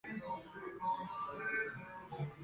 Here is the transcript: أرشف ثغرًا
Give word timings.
أرشف 0.05 0.23
ثغرًا 0.23 2.31